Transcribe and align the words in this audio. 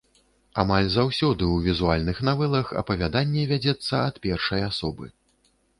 Амаль 0.61 0.87
заўсёды 0.93 1.43
ў 1.47 1.57
візуальных 1.73 2.23
навелах 2.31 2.73
апавяданне 2.83 3.45
вядзецца 3.53 3.93
ад 4.11 4.15
першай 4.27 4.61
асобы. 4.73 5.05